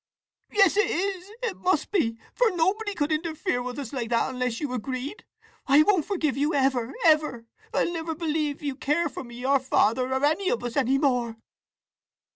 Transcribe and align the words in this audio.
"Yes 0.51 0.77
it 0.77 0.89
is—it 0.89 1.57
must 1.57 1.91
be! 1.91 2.17
For 2.33 2.49
nobody 2.49 2.95
would 2.99 3.11
interfere 3.11 3.61
with 3.61 3.77
us, 3.77 3.93
like 3.93 4.09
that, 4.09 4.31
unless 4.31 4.59
you 4.59 4.73
agreed! 4.73 5.23
I 5.67 5.83
won't 5.83 6.05
forgive 6.05 6.35
you, 6.35 6.55
ever, 6.55 6.91
ever! 7.05 7.45
I'll 7.71 7.93
never 7.93 8.15
believe 8.15 8.63
you 8.63 8.75
care 8.75 9.09
for 9.09 9.23
me, 9.23 9.45
or 9.45 9.59
Father, 9.59 10.11
or 10.11 10.25
any 10.25 10.49
of 10.49 10.63
us 10.63 10.75
any 10.75 10.97
more!" 10.97 11.37